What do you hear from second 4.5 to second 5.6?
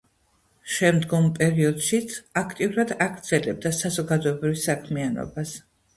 საქმიანობას.